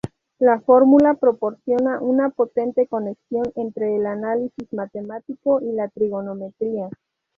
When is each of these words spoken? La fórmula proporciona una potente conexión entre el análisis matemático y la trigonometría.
La 0.39 0.59
fórmula 0.61 1.13
proporciona 1.13 1.99
una 2.01 2.31
potente 2.31 2.87
conexión 2.87 3.43
entre 3.55 3.95
el 3.97 4.07
análisis 4.07 4.73
matemático 4.73 5.61
y 5.61 5.73
la 5.73 5.89
trigonometría. 5.89 6.89